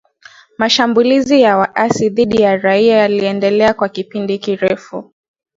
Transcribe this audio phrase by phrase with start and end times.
[0.57, 5.11] Mashambulizi ya waasi dhidi ya raia yaliendelea kwa kipindi kirefu